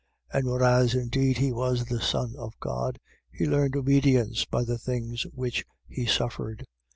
5:8. 0.33 0.39
And 0.39 0.47
whereas 0.47 0.95
indeed 0.95 1.37
he 1.37 1.51
was 1.51 1.85
the 1.85 2.01
Son 2.01 2.33
of 2.39 2.59
God, 2.59 2.97
he 3.31 3.45
learned 3.45 3.75
obedience 3.75 4.45
by 4.45 4.63
the 4.63 4.79
things 4.79 5.27
which 5.31 5.63
he 5.87 6.07
suffered. 6.07 6.65